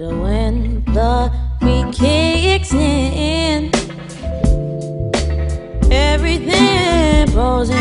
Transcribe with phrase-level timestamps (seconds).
[0.00, 1.30] So when the
[1.60, 3.70] beat kicks in,
[5.92, 7.79] everything falls into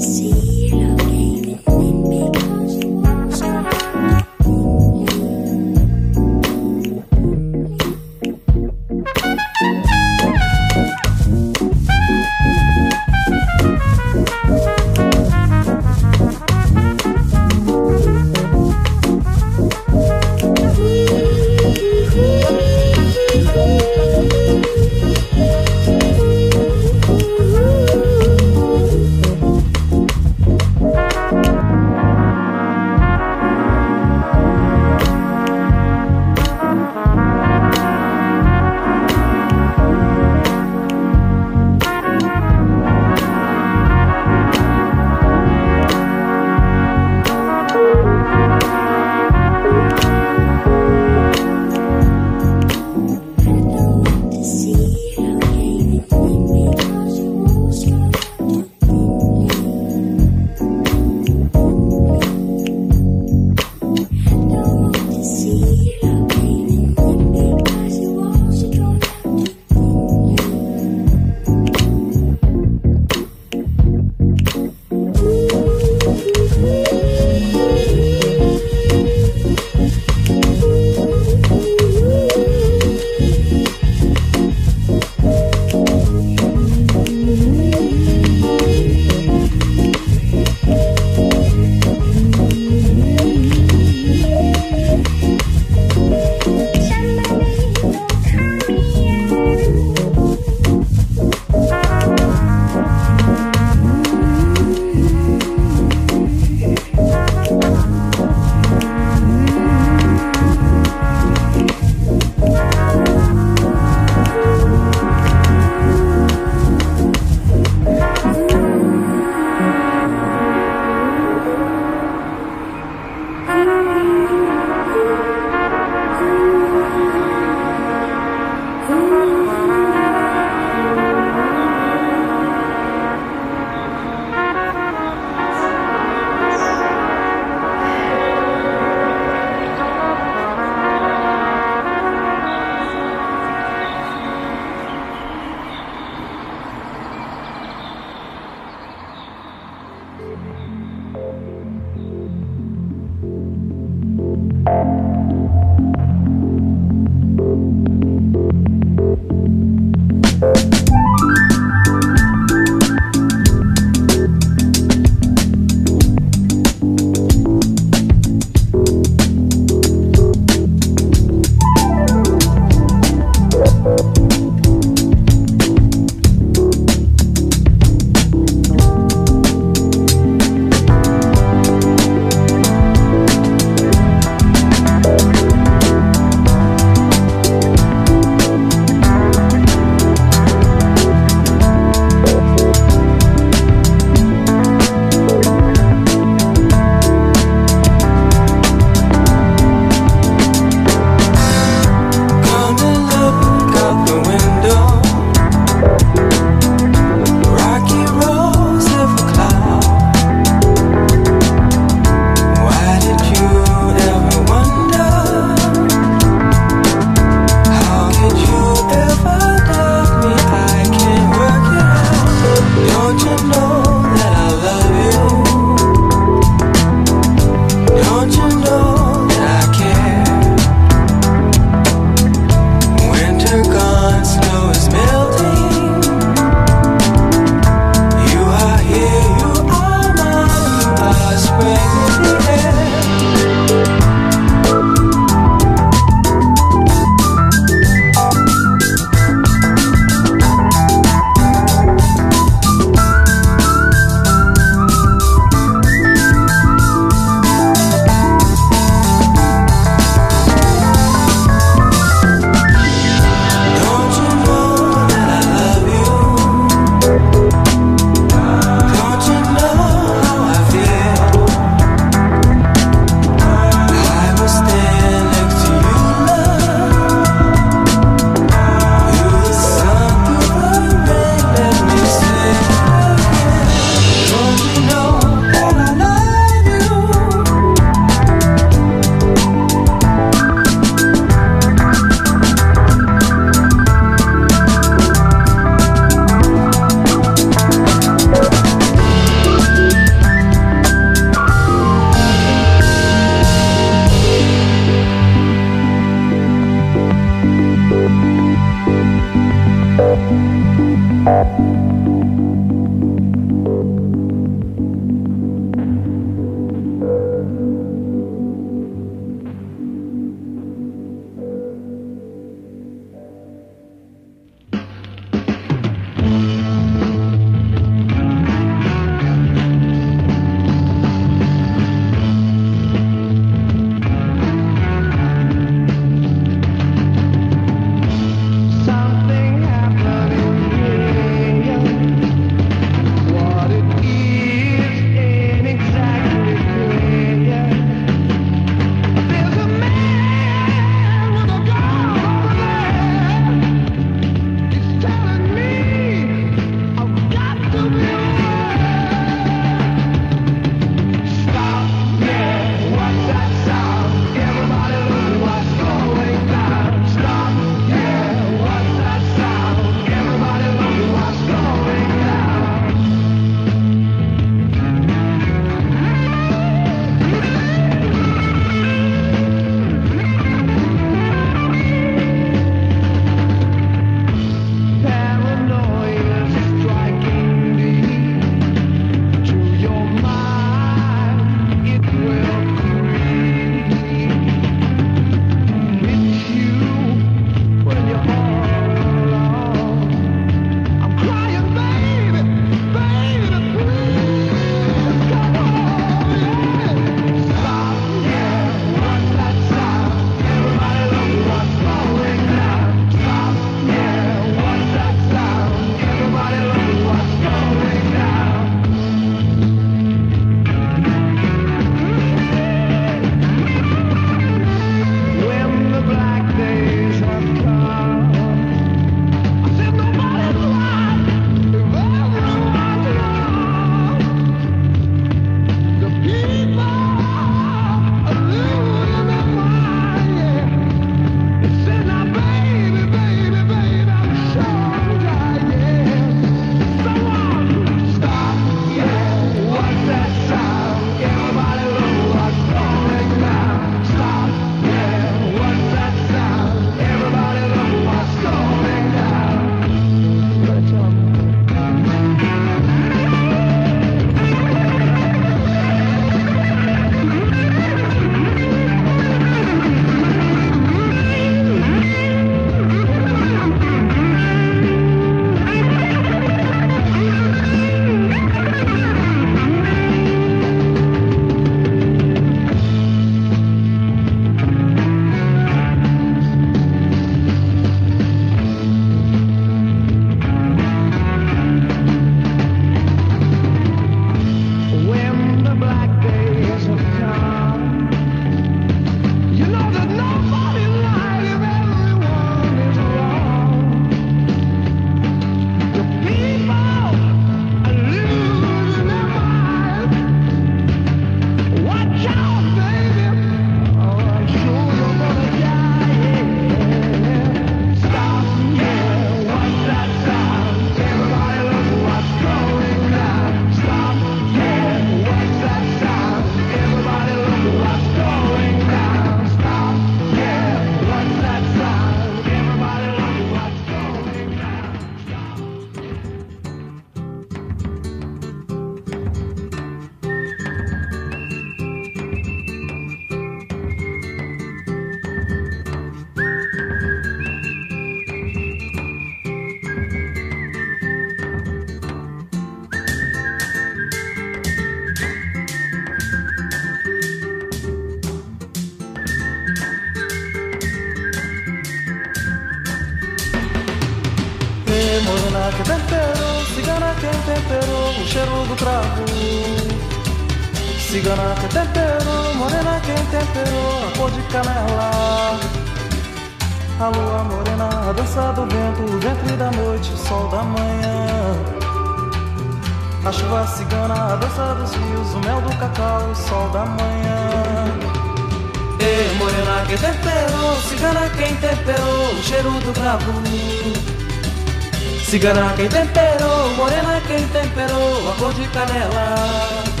[595.25, 600.00] Cigana quem temperou, morena quem temperou a cor de canela.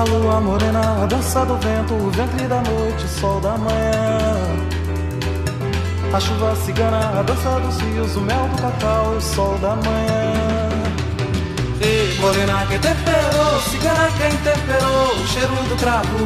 [0.00, 4.38] A lua morena, a dança do vento, o ventre da noite, o sol da manhã.
[6.10, 10.70] A chuva cigana, a dança dos rios, o mel do cacau, o sol da manhã.
[11.82, 16.24] Ei, morena quem temperou, cigana quem temperou o cheiro do cravo.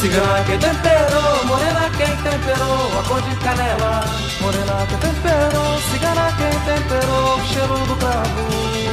[0.00, 4.04] Cigana quem temperou, morena quem temperou a cor de canela.
[4.40, 8.85] Morena quem temperou, cigana quem temperou o cheiro do cravo.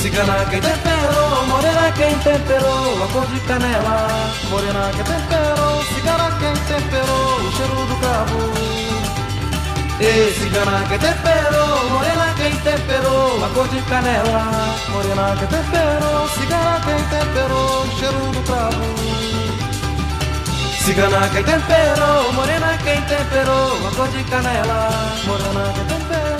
[0.00, 4.08] Cigana quem temperou, morena quem temperou a cor de canela.
[4.48, 8.40] Morena quem temperou, cigana quem temperou o cheiro do cravo.
[10.00, 14.74] E cigana temperou, morena quem temperou a cor de canela.
[14.88, 19.20] Morena quem temperou, cigana quem temperou o cheiro do cravo.
[20.82, 24.88] Cigana quem temperou, morena quem temperou a cor de canela.
[25.26, 26.39] Morena quem temperou,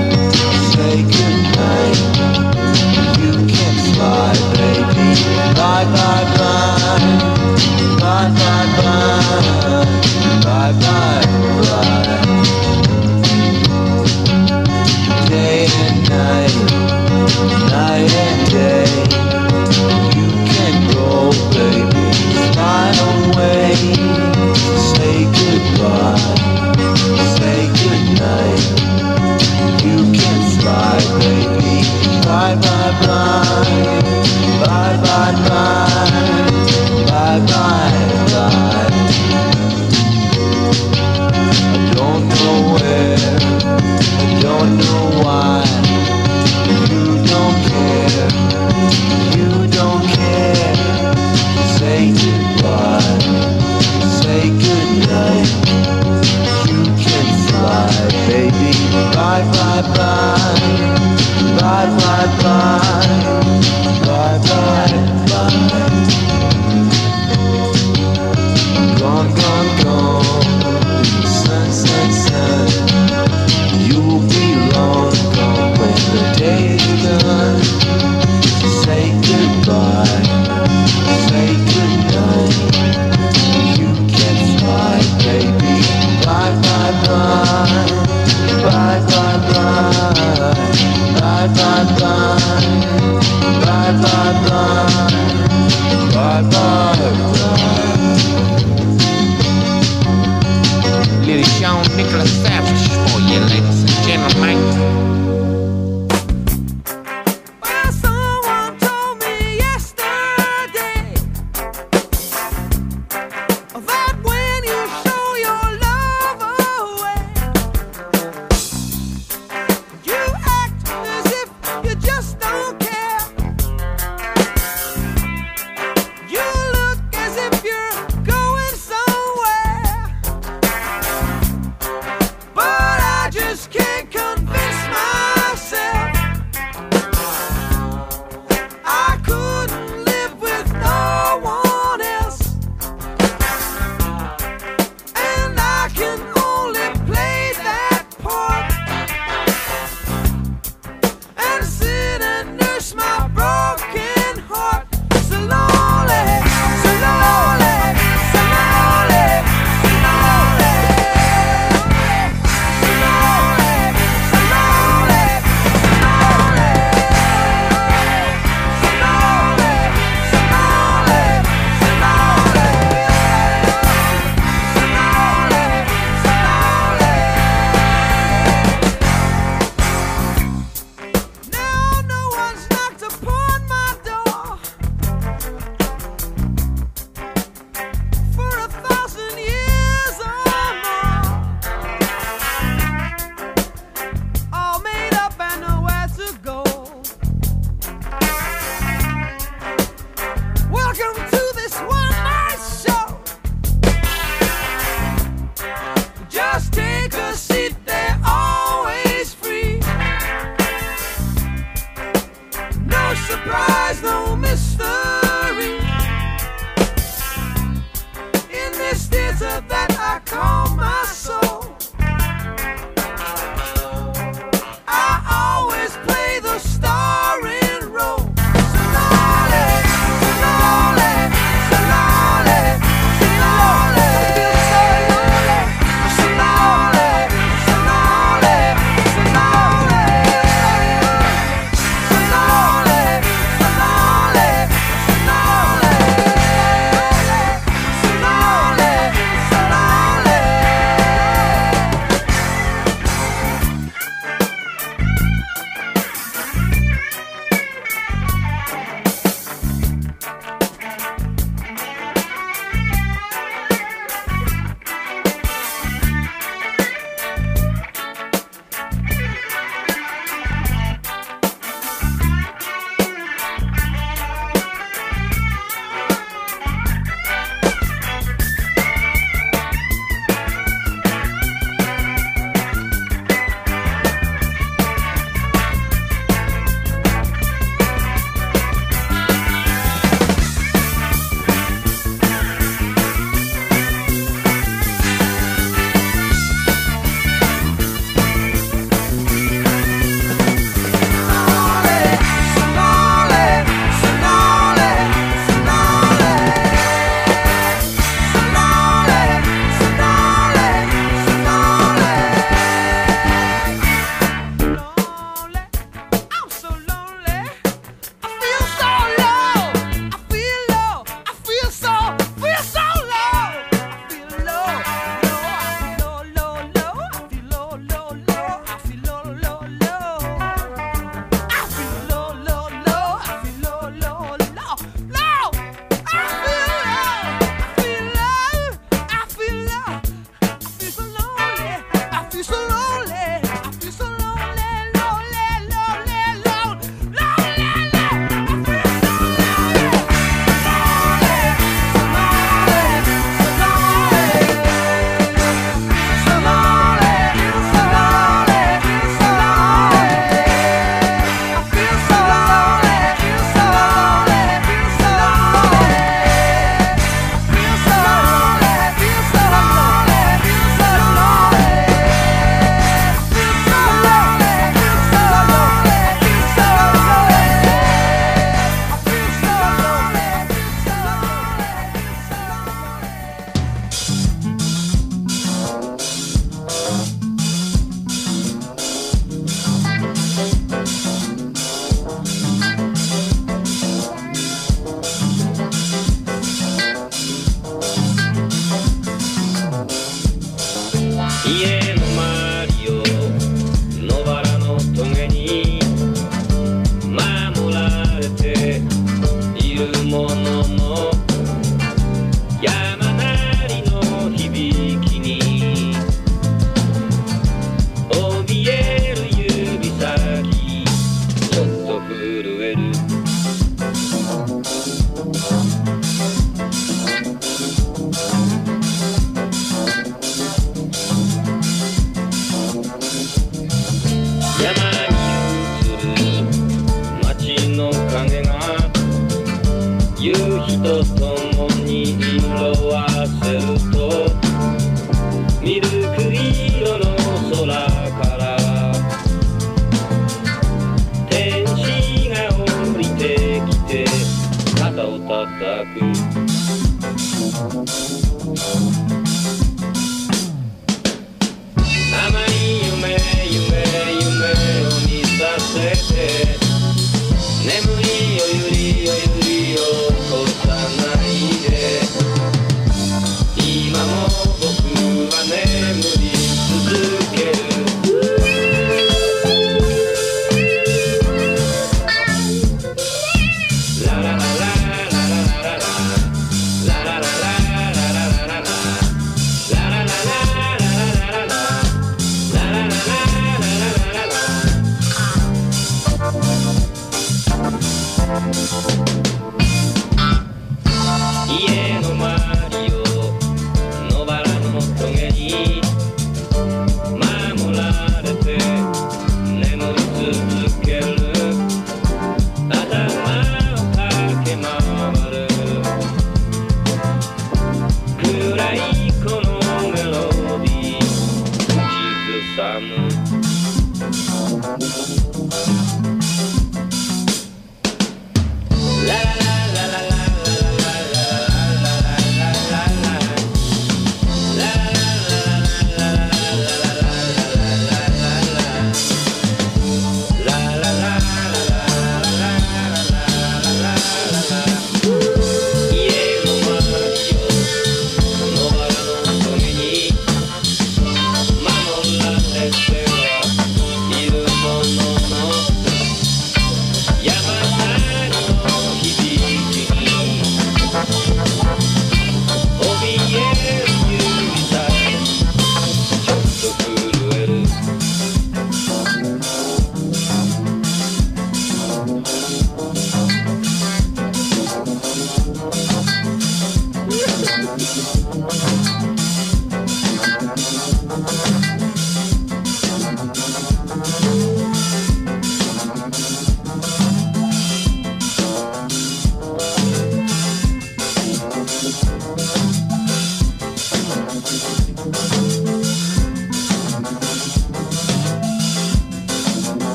[440.21, 442.15] 夕日と共に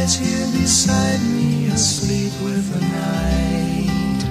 [0.00, 4.22] Lies here beside me, asleep with the night.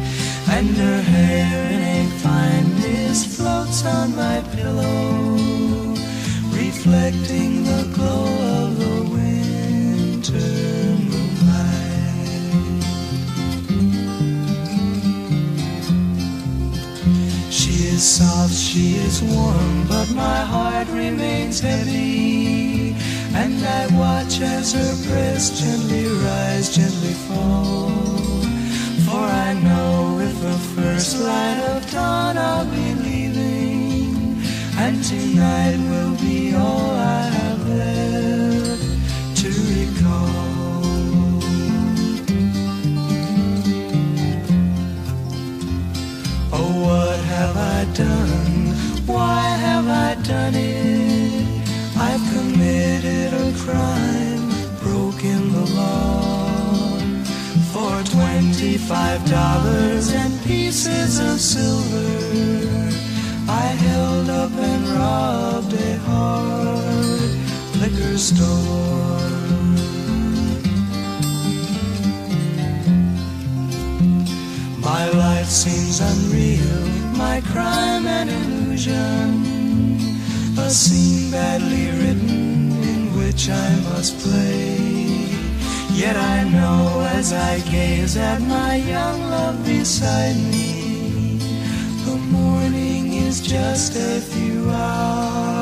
[0.56, 5.38] And her hair in a fine mist floats on my pillow,
[6.64, 8.26] reflecting the glow
[8.58, 10.50] of the winter
[11.10, 12.34] moonlight.
[17.52, 22.69] She is soft, she is warm, but my heart remains heavy.
[23.42, 27.90] And I watch as her breast gently rise, gently fall.
[29.06, 34.42] For I know with the first light of dawn I'll be leaving.
[34.78, 38.84] And tonight will be all I have left
[39.42, 40.60] to recall.
[46.52, 48.74] Oh, what have I done?
[49.08, 50.89] Why have I done it?
[58.90, 62.90] Twenty-five dollars and pieces of silver,
[63.48, 67.32] I held up and robbed a hard
[67.82, 69.20] liquor store.
[74.82, 79.46] My life seems unreal, my crime an illusion,
[80.58, 84.89] a scene badly written in which I must play.
[86.00, 91.38] Yet I know as I gaze at my young love beside me,
[92.06, 95.59] the morning is just a few hours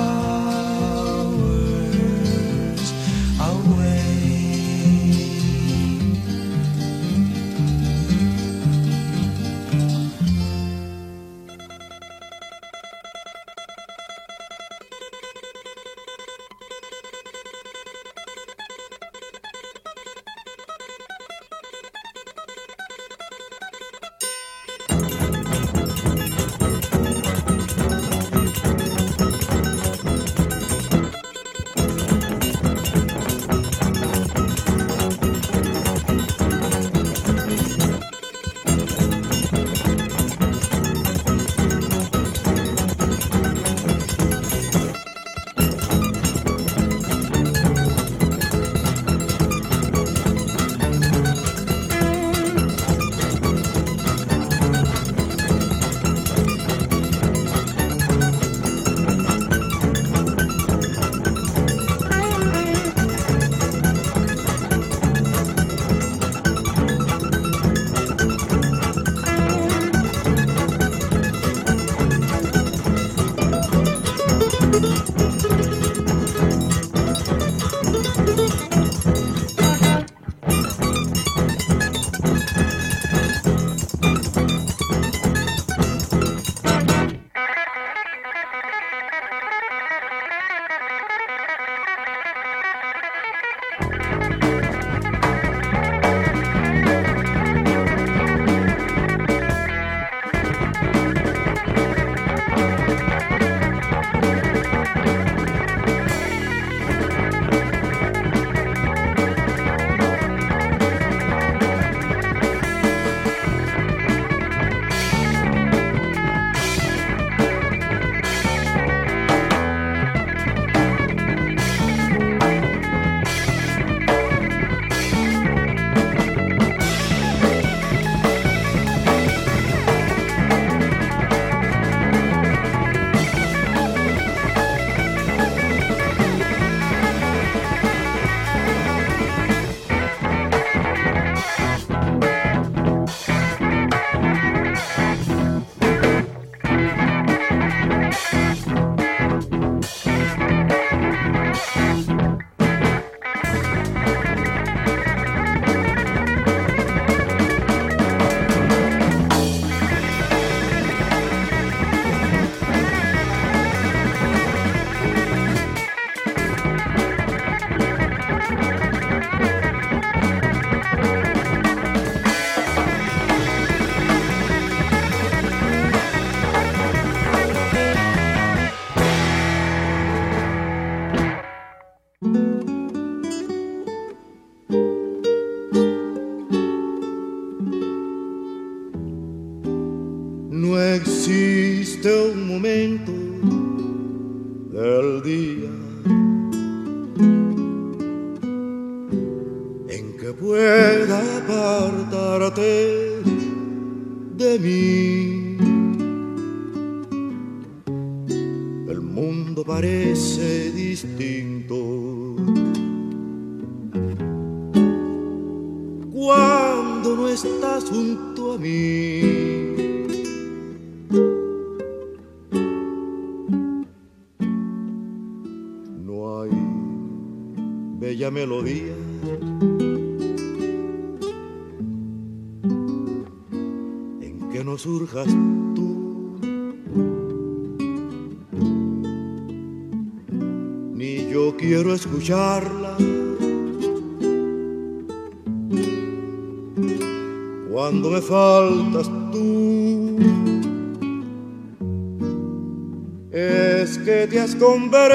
[254.58, 255.07] 东北。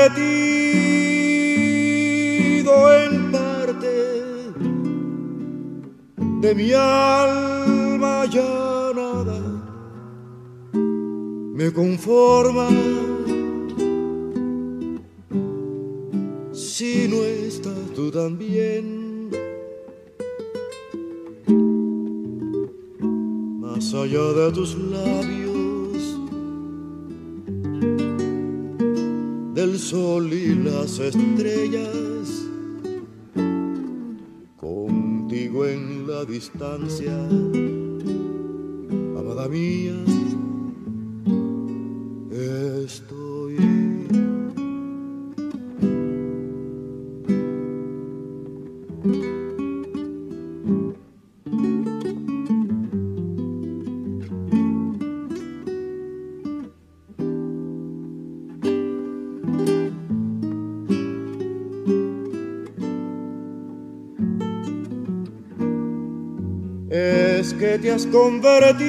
[67.63, 68.83] que te has convertido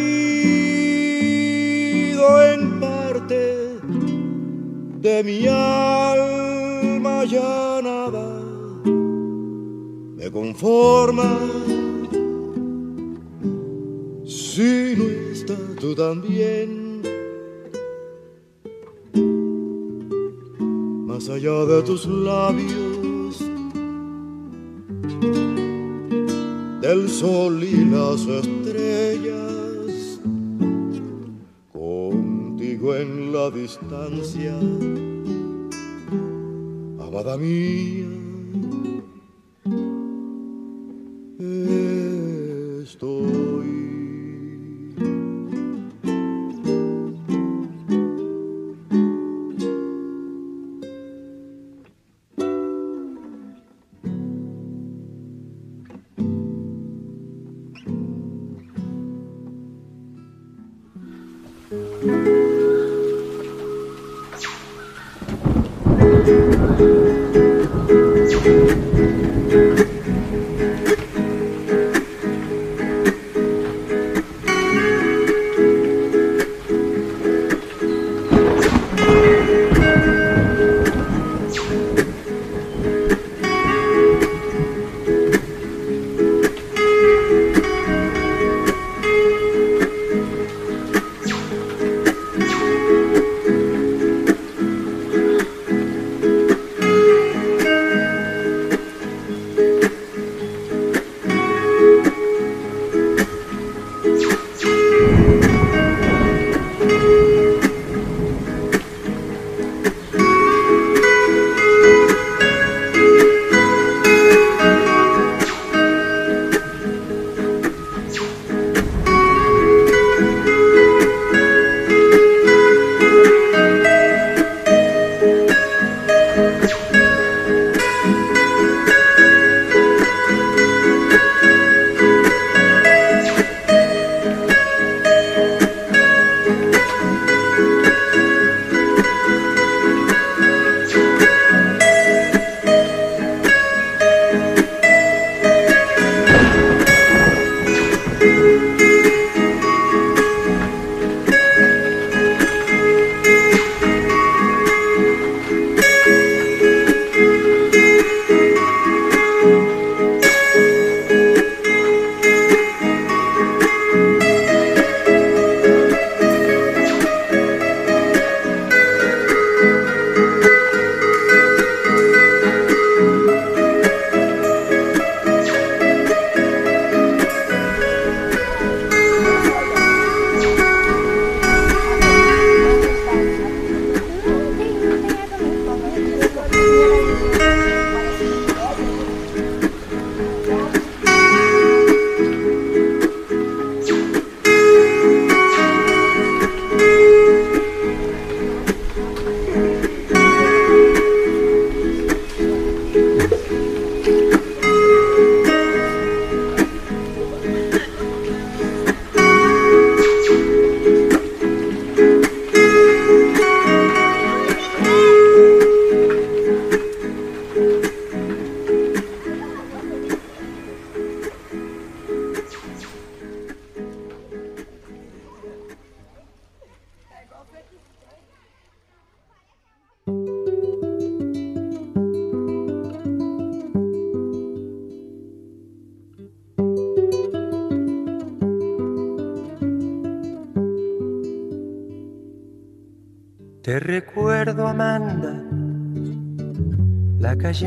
[2.42, 3.78] en parte
[5.00, 8.42] de mi alma ya nada
[10.18, 11.38] me conforma.
[14.26, 17.04] Si no estás tú también.
[21.06, 22.83] Más allá de tus labios
[26.94, 30.20] el sol y las estrellas,
[31.72, 34.56] contigo en la distancia,
[37.00, 38.13] amada mía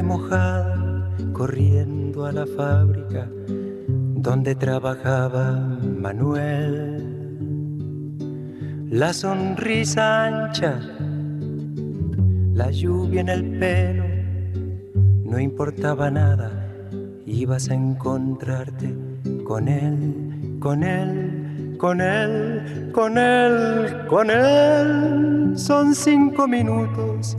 [0.02, 3.28] mojada, corriendo a la fábrica
[4.16, 5.52] donde trabajaba
[6.00, 7.04] Manuel.
[8.90, 10.80] La sonrisa ancha,
[12.52, 14.04] la lluvia en el pelo,
[15.24, 16.50] no importaba nada,
[17.24, 18.92] ibas a encontrarte
[19.44, 25.52] con él, con él, con él, con él, con él.
[25.56, 27.36] Son cinco minutos,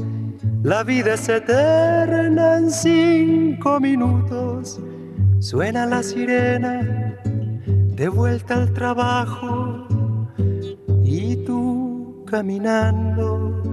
[0.63, 4.79] la vida es eterna en cinco minutos.
[5.39, 7.15] Suena la sirena,
[7.95, 9.87] de vuelta al trabajo,
[11.03, 13.63] y tú caminando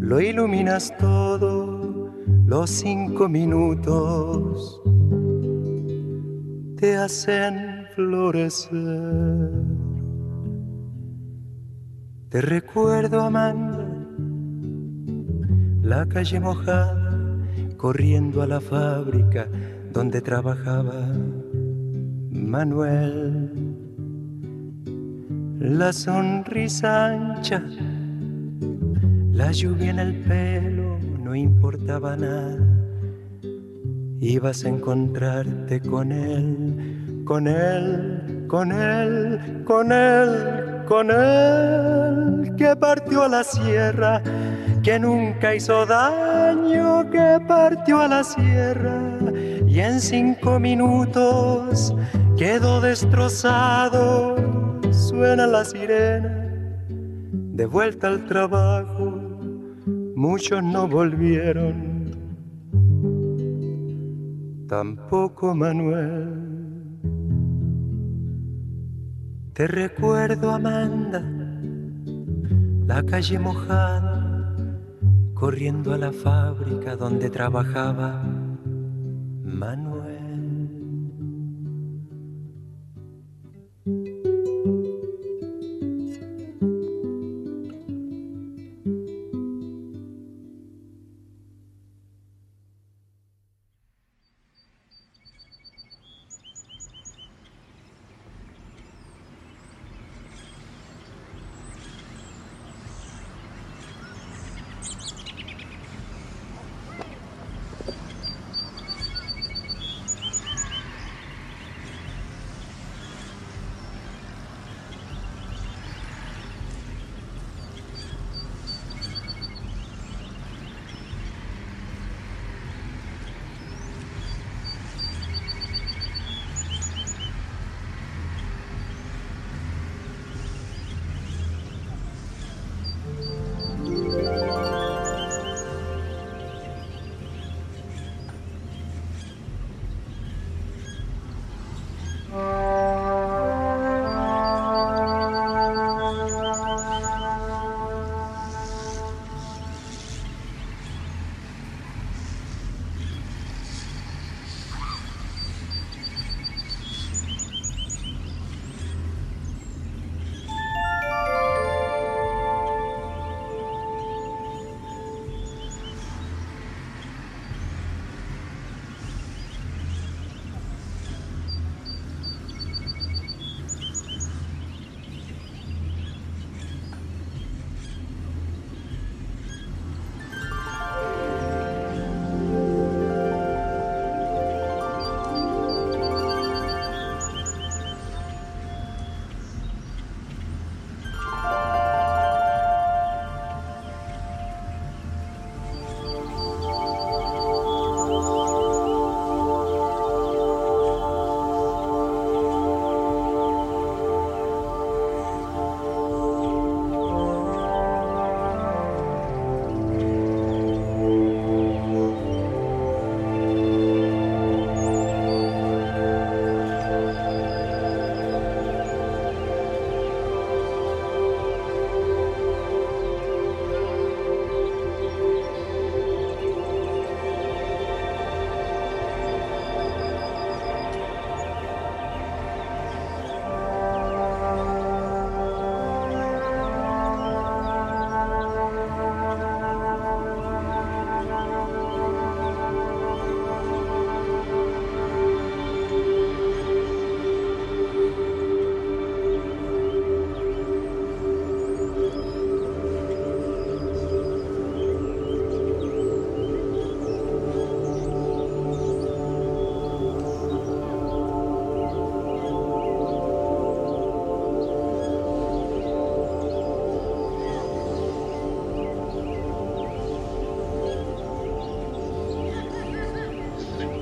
[0.00, 2.12] lo iluminas todo,
[2.46, 4.80] los cinco minutos
[6.78, 9.50] te hacen florecer.
[12.28, 13.87] Te recuerdo, Amanda,
[15.88, 16.94] la calle mojada,
[17.78, 19.48] corriendo a la fábrica
[19.90, 21.08] donde trabajaba
[22.30, 23.50] Manuel.
[25.58, 27.62] La sonrisa ancha,
[29.32, 32.58] la lluvia en el pelo, no importaba nada.
[34.20, 43.22] Ibas a encontrarte con él, con él, con él, con él, con él, que partió
[43.22, 44.22] a la sierra,
[44.88, 48.98] que nunca hizo daño, que partió a la sierra
[49.66, 51.94] y en cinco minutos
[52.38, 54.36] quedó destrozado.
[54.90, 56.30] Suena la sirena,
[56.88, 59.20] de vuelta al trabajo,
[60.16, 62.16] muchos no volvieron,
[64.70, 66.32] tampoco Manuel.
[69.52, 71.22] Te recuerdo, Amanda,
[72.86, 74.17] la calle mojada,
[75.38, 78.24] corriendo a la fábrica donde trabajaba
[79.44, 79.87] Manuel.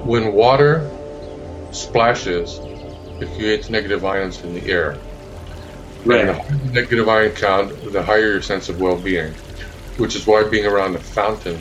[0.07, 0.89] When water
[1.73, 2.61] splashes,
[3.21, 4.99] it creates negative ions in the air.
[6.21, 9.33] And the higher the negative ion count, the higher your sense of well-being,
[9.99, 11.59] which is why being around a fountain,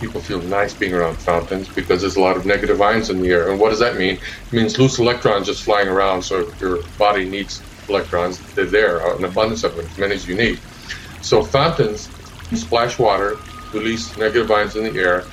[0.00, 3.28] people feel nice being around fountains because there's a lot of negative ions in the
[3.28, 3.50] air.
[3.50, 4.14] And what does that mean?
[4.46, 6.22] It means loose electrons just flying around.
[6.22, 10.14] So if your body needs electrons, they're there, uh, an abundance of them, as many
[10.14, 10.58] as you need.
[11.20, 12.08] So fountains
[12.54, 13.38] splash water,
[13.72, 15.24] release negative ions in the air.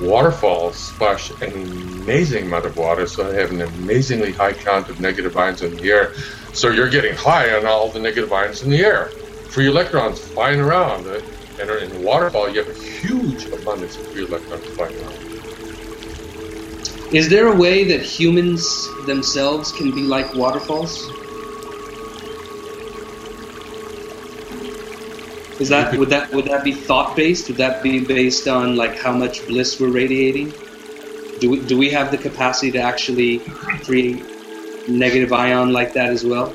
[0.00, 4.98] Waterfalls splash an amazing amount of water, so they have an amazingly high count of
[5.00, 6.14] negative ions in the air.
[6.54, 9.10] So you're getting high on all the negative ions in the air.
[9.50, 11.06] Free electrons flying around.
[11.06, 11.20] uh,
[11.60, 15.18] And in a waterfall, you have a huge abundance of free electrons flying around.
[17.12, 21.10] Is there a way that humans themselves can be like waterfalls?
[25.60, 27.48] Is that would that would that be thought based?
[27.48, 30.54] Would that be based on like how much bliss we're radiating?
[31.38, 33.40] Do we do we have the capacity to actually
[33.84, 34.24] create
[34.88, 36.54] negative ion like that as well?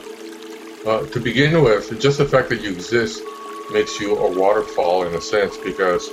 [0.87, 3.21] Uh, to begin with, just the fact that you exist
[3.71, 6.09] makes you a waterfall in a sense because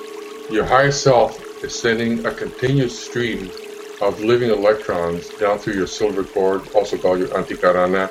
[0.50, 3.50] your higher self is sending a continuous stream
[4.02, 8.10] of living electrons down through your silver cord, also called your antahkarana,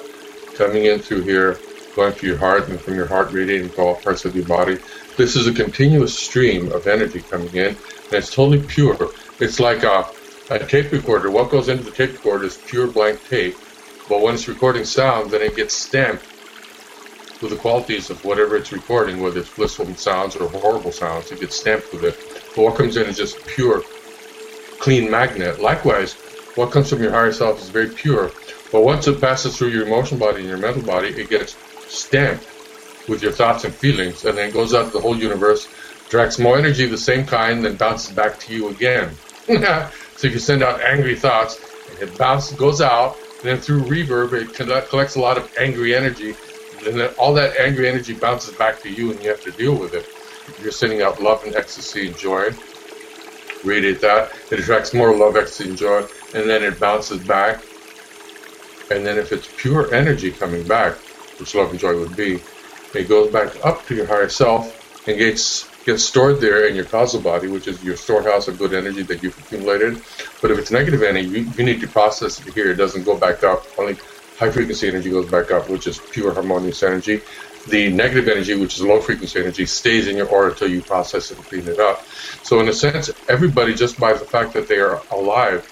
[0.55, 1.59] coming in through here,
[1.95, 4.77] going through your heart, and from your heart radiating to all parts of your body.
[5.17, 9.11] This is a continuous stream of energy coming in, and it's totally pure.
[9.39, 10.05] It's like a,
[10.49, 11.31] a tape recorder.
[11.31, 13.55] What goes into the tape recorder is pure blank tape,
[14.09, 16.25] but when it's recording sound, then it gets stamped
[17.41, 21.39] with the qualities of whatever it's recording, whether it's blissful sounds or horrible sounds, it
[21.39, 22.15] gets stamped with it.
[22.55, 23.83] But what comes in is just pure,
[24.79, 25.59] clean magnet.
[25.59, 26.13] Likewise,
[26.55, 28.31] what comes from your higher self is very pure.
[28.71, 31.57] But once it passes through your emotional body and your mental body, it gets
[31.91, 32.47] stamped
[33.07, 35.67] with your thoughts and feelings, and then goes out to the whole universe,
[36.07, 39.13] attracts more energy of the same kind, then bounces back to you again.
[39.47, 41.59] so if you send out angry thoughts,
[41.99, 46.35] it bounces, goes out, and then through reverb, it collects a lot of angry energy,
[46.85, 49.75] and then all that angry energy bounces back to you, and you have to deal
[49.75, 50.07] with it.
[50.61, 52.49] You're sending out love and ecstasy and joy.
[53.63, 54.31] Radiate that.
[54.51, 55.99] It attracts more love, ecstasy, and joy,
[56.33, 57.63] and then it bounces back.
[58.89, 60.97] And then if it's pure energy coming back,
[61.41, 62.39] which love and joy would be,
[62.93, 64.71] it goes back up to your higher self
[65.07, 68.73] and gets gets stored there in your causal body, which is your storehouse of good
[68.73, 70.03] energy that you've accumulated.
[70.39, 72.69] But if it's negative energy, you, you need to process it here.
[72.69, 73.65] It doesn't go back up.
[73.79, 73.97] Only
[74.37, 77.21] high frequency energy goes back up, which is pure harmonious energy.
[77.65, 81.31] The negative energy, which is low frequency energy, stays in your aura until you process
[81.31, 82.07] it and clean it up.
[82.43, 85.67] So, in a sense, everybody, just by the fact that they are alive,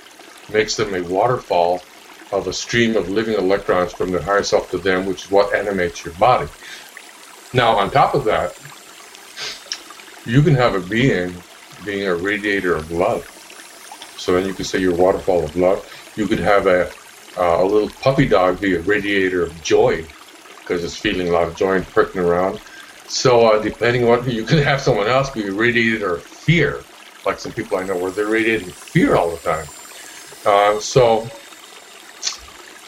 [0.50, 1.89] makes them a waterfall
[2.32, 5.54] of a stream of living electrons from their higher self to them, which is what
[5.56, 6.48] animates your body.
[7.54, 8.56] Now, on top of that,
[10.26, 11.34] you can have a being
[11.86, 13.26] being a radiator of love.
[14.18, 15.90] So then you could say you're a waterfall of love.
[16.16, 16.92] You could have a
[17.38, 20.06] uh, a little puppy dog be a radiator of joy
[20.60, 22.60] because it's feeling a lot of joy and perking around.
[23.08, 26.84] So uh, depending on what you could have someone else be a radiator of fear,
[27.26, 29.66] like some people I know where they're radiating fear all the time.
[30.46, 31.30] Uh, so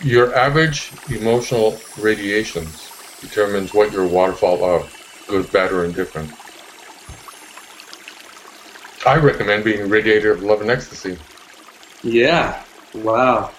[0.03, 2.91] your average emotional radiations
[3.21, 6.31] determines what you're waterfall of, good, bad, or indifferent.
[9.05, 11.17] I recommend being a radiator of love and ecstasy.
[12.03, 12.63] Yeah.
[12.93, 13.51] Wow.